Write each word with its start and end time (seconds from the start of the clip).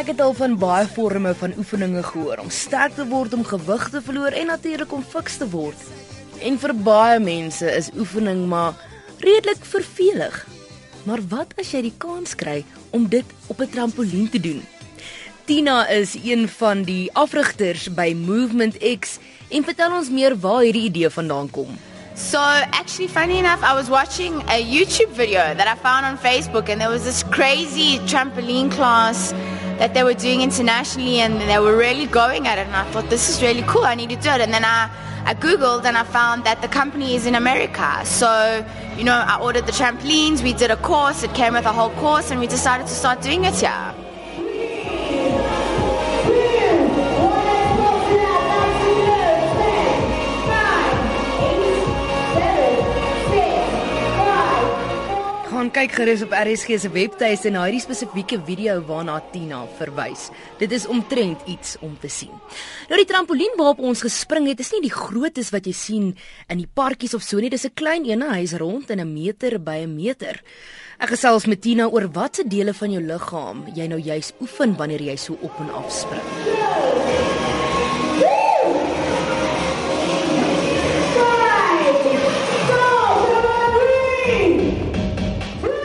Ek 0.00 0.14
het 0.14 0.20
al 0.24 0.32
van 0.32 0.54
baie 0.56 0.86
forme 0.88 1.34
van 1.36 1.52
oefeninge 1.60 2.00
gehoor 2.06 2.40
om 2.40 2.48
sterk 2.48 2.94
te 2.96 3.04
word, 3.04 3.34
om 3.36 3.42
gewig 3.44 3.82
te 3.92 4.00
verloor 4.00 4.32
en 4.32 4.46
natuurlik 4.48 4.92
om 4.96 5.02
fiks 5.04 5.36
te 5.36 5.48
word. 5.52 5.82
En 6.40 6.56
vir 6.62 6.72
baie 6.86 7.18
mense 7.20 7.68
is 7.68 7.90
oefening 7.92 8.46
maar 8.48 8.78
redelik 9.20 9.60
vervelig. 9.60 10.38
Maar 11.04 11.20
wat 11.28 11.52
as 11.60 11.74
jy 11.74 11.82
die 11.90 11.92
kans 12.00 12.32
kry 12.32 12.62
om 12.96 13.10
dit 13.12 13.28
op 13.52 13.60
'n 13.60 13.68
trampolien 13.68 14.30
te 14.30 14.40
doen? 14.40 14.64
Tina 15.44 15.86
is 15.88 16.16
een 16.16 16.48
van 16.48 16.82
die 16.82 17.12
afrigters 17.12 17.92
by 17.92 18.16
Movement 18.16 18.80
X 18.80 19.18
en 19.50 19.64
vertel 19.64 19.92
ons 19.92 20.08
meer 20.08 20.38
waar 20.38 20.62
hierdie 20.62 20.88
idee 20.88 21.10
vandaan 21.10 21.50
kom. 21.50 21.76
So, 22.14 22.38
actually, 22.72 23.08
funny 23.08 23.38
enough, 23.38 23.62
I 23.62 23.74
was 23.74 23.88
watching 23.88 24.42
a 24.48 24.60
YouTube 24.60 25.12
video 25.12 25.54
that 25.54 25.68
I 25.68 25.76
found 25.76 26.04
on 26.06 26.18
Facebook, 26.18 26.68
and 26.68 26.80
there 26.80 26.90
was 26.90 27.04
this 27.04 27.22
crazy 27.30 27.98
trampoline 28.06 28.70
class 28.70 29.32
that 29.80 29.94
they 29.94 30.04
were 30.04 30.12
doing 30.12 30.42
internationally, 30.42 31.20
and 31.20 31.40
they 31.40 31.58
were 31.58 31.74
really 31.74 32.04
going 32.04 32.46
at 32.46 32.58
it. 32.58 32.66
And 32.66 32.76
I 32.76 32.84
thought, 32.90 33.08
this 33.08 33.30
is 33.30 33.40
really 33.40 33.62
cool, 33.62 33.84
I 33.84 33.94
need 33.94 34.10
to 34.10 34.16
do 34.16 34.28
it. 34.28 34.42
And 34.42 34.52
then 34.52 34.62
I, 34.62 34.90
I 35.24 35.32
Googled 35.34 35.86
and 35.86 35.96
I 35.96 36.04
found 36.04 36.44
that 36.44 36.60
the 36.60 36.68
company 36.68 37.14
is 37.14 37.24
in 37.24 37.34
America. 37.34 38.04
So, 38.04 38.62
you 38.98 39.04
know, 39.04 39.14
I 39.14 39.40
ordered 39.40 39.64
the 39.64 39.72
trampolines, 39.72 40.42
we 40.42 40.52
did 40.52 40.70
a 40.70 40.76
course, 40.76 41.22
it 41.22 41.32
came 41.32 41.54
with 41.54 41.64
a 41.64 41.72
whole 41.72 41.94
course, 42.04 42.30
and 42.30 42.38
we 42.38 42.46
decided 42.46 42.88
to 42.88 42.92
start 42.92 43.22
doing 43.22 43.44
it 43.44 43.54
here. 43.54 43.94
Gaan 55.60 55.74
kyk 55.76 55.92
gerus 55.92 56.22
op 56.24 56.30
RSG 56.32 56.78
se 56.80 56.88
webtuiste 56.88 57.50
na 57.52 57.66
hierdie 57.66 57.82
spesifieke 57.84 58.38
video 58.46 58.78
waarna 58.88 59.18
Tina 59.28 59.58
verwys. 59.76 60.30
Dit 60.56 60.72
is 60.72 60.86
omtrent 60.88 61.42
iets 61.52 61.74
om 61.84 61.98
te 62.00 62.08
sien. 62.08 62.32
Nou 62.88 62.96
die 62.96 63.04
trampolien 63.04 63.58
waarop 63.58 63.82
ons 63.84 64.00
gespring 64.00 64.48
het, 64.48 64.62
is 64.64 64.70
nie 64.72 64.80
die 64.86 64.94
grootes 64.94 65.52
wat 65.52 65.68
jy 65.68 65.74
sien 65.76 66.06
in 66.48 66.62
die 66.62 66.70
parkies 66.80 67.12
of 67.12 67.20
so 67.20 67.36
nie. 67.44 67.52
Dis 67.52 67.68
'n 67.68 67.76
klein 67.76 68.08
een, 68.08 68.24
hy's 68.24 68.56
rond 68.56 68.88
en 68.88 69.00
'n 69.04 69.12
meter 69.12 69.60
by 69.60 69.84
'n 69.84 69.96
meter. 69.96 70.40
Ek 70.98 71.12
gesels 71.12 71.44
met 71.44 71.60
Tina 71.60 71.88
oor 71.92 72.08
watse 72.08 72.48
dele 72.48 72.72
van 72.72 72.90
jou 72.92 73.02
liggaam 73.02 73.68
jy 73.74 73.86
nou 73.86 74.00
juis 74.00 74.32
oefen 74.40 74.76
wanneer 74.76 75.02
jy 75.02 75.16
so 75.16 75.36
op 75.42 75.60
en 75.60 75.74
af 75.74 75.92
spring. 75.92 76.24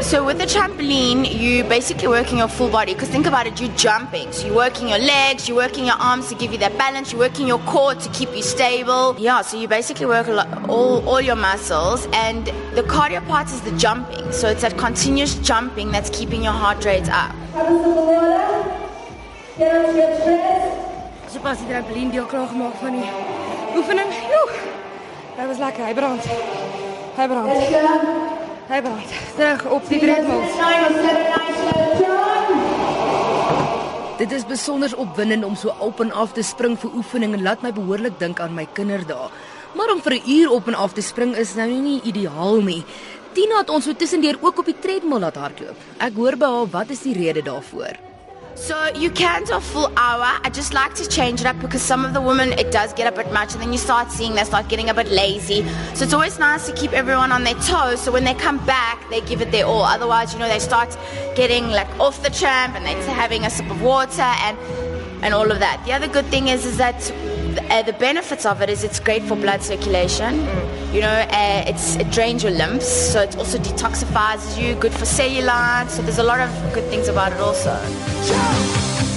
So 0.00 0.24
with 0.24 0.38
the 0.38 0.44
trampoline, 0.44 1.28
you 1.28 1.64
basically 1.64 2.06
working 2.06 2.38
your 2.38 2.46
full 2.46 2.70
body. 2.70 2.94
Because 2.94 3.08
think 3.08 3.26
about 3.26 3.48
it, 3.48 3.60
you're 3.60 3.74
jumping. 3.74 4.30
So 4.32 4.46
you're 4.46 4.54
working 4.54 4.88
your 4.88 4.98
legs, 4.98 5.48
you're 5.48 5.56
working 5.56 5.86
your 5.86 5.96
arms 5.96 6.28
to 6.28 6.36
give 6.36 6.52
you 6.52 6.58
that 6.58 6.78
balance, 6.78 7.12
you're 7.12 7.20
working 7.20 7.48
your 7.48 7.58
core 7.60 7.94
to 7.96 8.08
keep 8.10 8.30
you 8.34 8.42
stable. 8.42 9.16
Yeah, 9.18 9.42
so 9.42 9.60
you 9.60 9.66
basically 9.66 10.06
work 10.06 10.28
lot, 10.28 10.68
all, 10.68 11.06
all 11.06 11.20
your 11.20 11.34
muscles. 11.34 12.06
And 12.12 12.46
the 12.74 12.84
cardio 12.84 13.26
part 13.26 13.48
is 13.48 13.60
the 13.62 13.76
jumping. 13.76 14.30
So 14.30 14.48
it's 14.48 14.62
that 14.62 14.78
continuous 14.78 15.34
jumping 15.34 15.90
that's 15.90 16.10
keeping 16.10 16.44
your 16.44 16.52
heart 16.52 16.84
rate 16.84 17.10
up. 17.10 17.34
Was. 27.48 28.37
Hy 28.68 28.82
brand. 28.84 29.12
Terug 29.36 29.62
op 29.72 29.86
die 29.88 29.98
treadmill. 29.98 30.42
Dit 34.18 34.32
is 34.34 34.44
besonder 34.44 34.92
opwindend 35.00 35.46
om 35.46 35.54
so 35.56 35.72
op 35.80 36.02
en 36.04 36.10
af 36.12 36.34
te 36.36 36.42
spring 36.44 36.74
vir 36.76 36.96
oefening 37.00 37.32
en 37.38 37.42
laat 37.46 37.62
my 37.64 37.70
behoorlik 37.72 38.18
dink 38.20 38.42
aan 38.44 38.52
my 38.52 38.66
kinderdae. 38.76 39.30
Maar 39.78 39.92
om 39.94 40.02
vir 40.04 40.18
'n 40.20 40.30
uur 40.30 40.50
op 40.50 40.68
en 40.68 40.74
af 40.74 40.92
te 40.92 41.00
spring 41.00 41.36
is 41.36 41.54
nou 41.54 41.70
nie 41.70 42.00
ideaal 42.02 42.60
nie. 42.60 42.84
Tina 43.32 43.58
het 43.58 43.70
ons 43.70 43.84
so 43.84 43.92
tussendeur 43.92 44.36
ook 44.40 44.58
op 44.58 44.64
die 44.64 44.78
treadmill 44.78 45.20
laat 45.20 45.36
hardloop. 45.36 45.76
Ek 45.98 46.12
hoor 46.14 46.36
by 46.36 46.46
haar 46.46 46.70
wat 46.70 46.90
is 46.90 47.02
die 47.02 47.14
rede 47.14 47.42
daarvoor? 47.42 48.07
You 48.94 49.10
can 49.10 49.44
do 49.44 49.54
a 49.54 49.60
full 49.60 49.92
hour. 49.96 50.40
I 50.42 50.50
just 50.50 50.72
like 50.72 50.94
to 50.94 51.08
change 51.08 51.40
it 51.40 51.46
up 51.46 51.60
because 51.60 51.82
some 51.82 52.04
of 52.04 52.14
the 52.14 52.20
women 52.20 52.52
it 52.52 52.70
does 52.70 52.92
get 52.94 53.12
a 53.12 53.14
bit 53.14 53.32
much, 53.32 53.52
and 53.52 53.62
then 53.62 53.72
you 53.72 53.78
start 53.78 54.10
seeing 54.10 54.34
they 54.34 54.44
start 54.44 54.68
getting 54.68 54.88
a 54.88 54.94
bit 54.94 55.08
lazy. 55.08 55.66
So 55.94 56.04
it's 56.04 56.14
always 56.14 56.38
nice 56.38 56.66
to 56.66 56.72
keep 56.72 56.92
everyone 56.92 57.30
on 57.32 57.44
their 57.44 57.54
toes. 57.54 58.00
So 58.00 58.12
when 58.12 58.24
they 58.24 58.34
come 58.34 58.64
back, 58.66 59.08
they 59.10 59.20
give 59.20 59.40
it 59.40 59.50
their 59.52 59.66
all. 59.66 59.82
Otherwise, 59.82 60.32
you 60.32 60.38
know, 60.38 60.48
they 60.48 60.58
start 60.58 60.96
getting 61.36 61.68
like 61.68 61.88
off 62.00 62.22
the 62.22 62.30
tramp 62.30 62.74
and 62.76 62.86
they're 62.86 63.14
having 63.14 63.44
a 63.44 63.50
sip 63.50 63.70
of 63.70 63.82
water 63.82 64.22
and 64.22 64.56
and 65.22 65.34
all 65.34 65.50
of 65.50 65.58
that. 65.58 65.82
The 65.84 65.92
other 65.92 66.08
good 66.08 66.26
thing 66.26 66.48
is 66.48 66.64
is 66.64 66.78
that 66.78 67.12
uh, 67.70 67.82
the 67.82 67.92
benefits 67.94 68.44
of 68.44 68.60
it 68.62 68.68
is 68.68 68.84
it's 68.84 69.00
great 69.00 69.22
for 69.22 69.36
blood 69.36 69.62
circulation. 69.62 70.40
You 70.92 71.00
know, 71.02 71.26
uh, 71.30 71.64
it's 71.66 71.96
it 71.96 72.10
drains 72.10 72.42
your 72.42 72.52
lymphs, 72.52 72.88
so 72.88 73.22
it 73.22 73.36
also 73.36 73.58
detoxifies 73.58 74.60
you. 74.60 74.74
Good 74.74 74.92
for 74.92 75.04
cellulite. 75.04 75.90
So 75.90 76.02
there's 76.02 76.18
a 76.18 76.22
lot 76.22 76.40
of 76.40 76.50
good 76.74 76.88
things 76.90 77.08
about 77.08 77.32
it 77.32 77.40
also. 77.40 77.74
Jump! 78.26 79.07